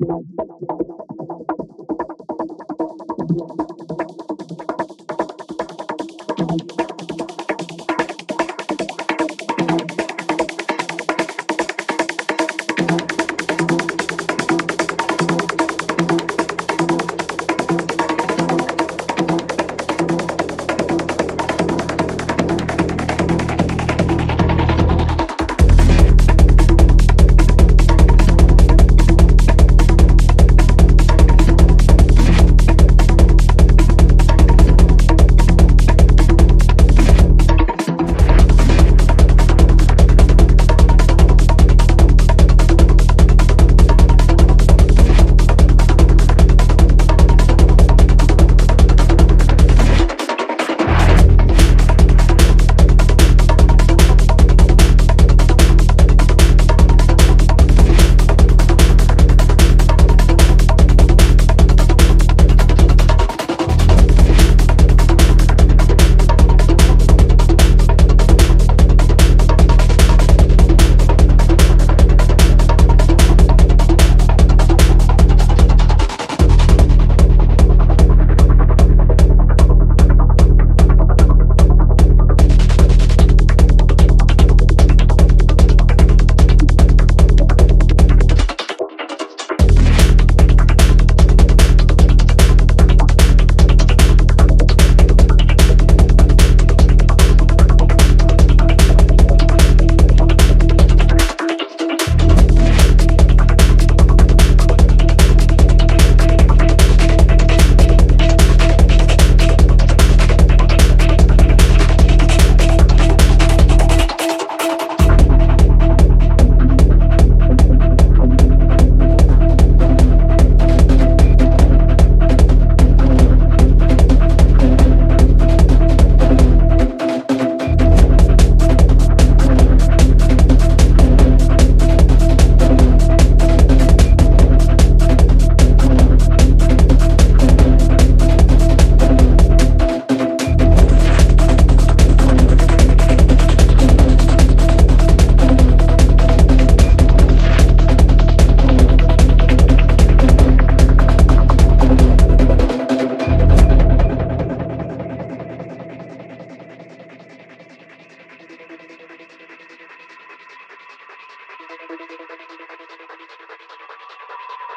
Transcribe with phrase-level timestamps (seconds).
[0.00, 0.79] Thank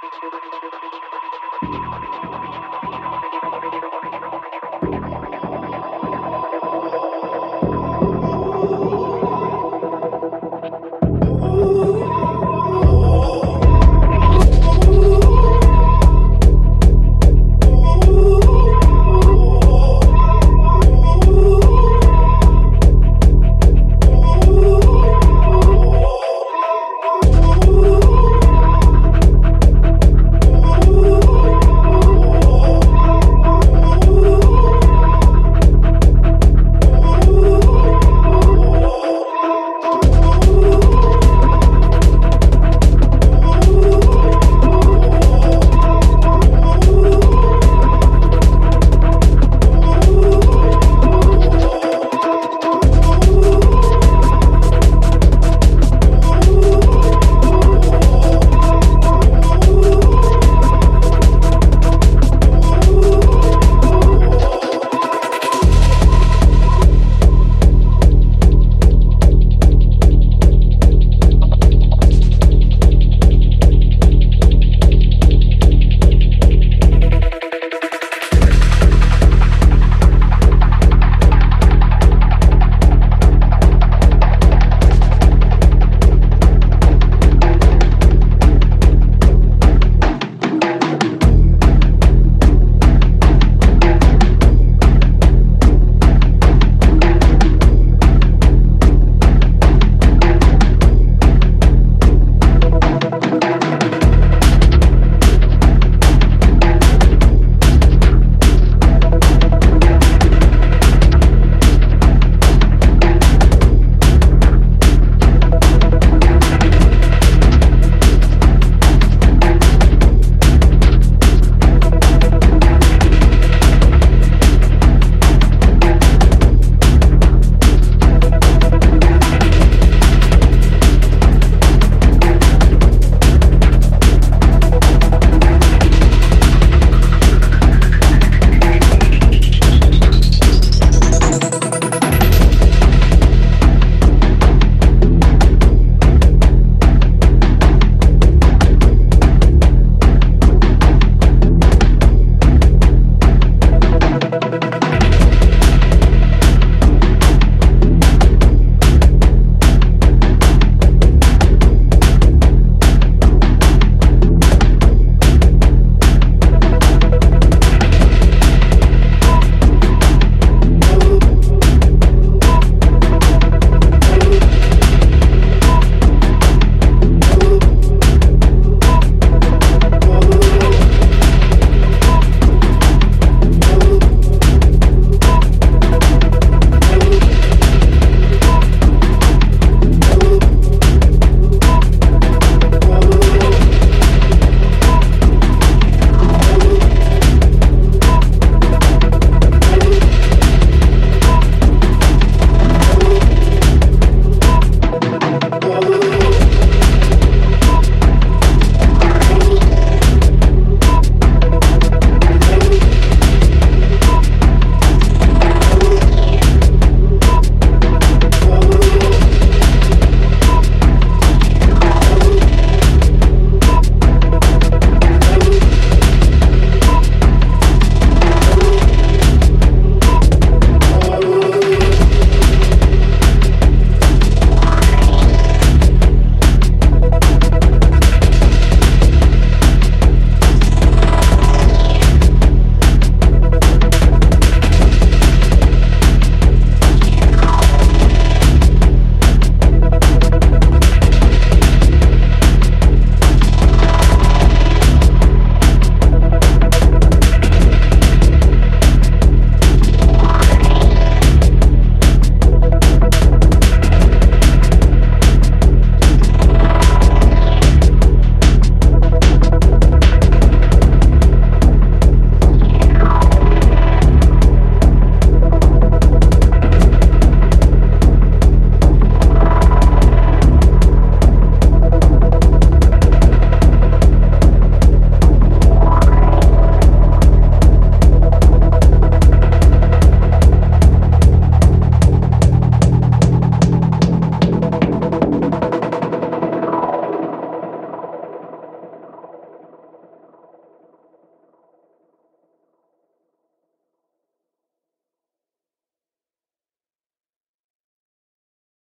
[0.04, 0.54] Ooh.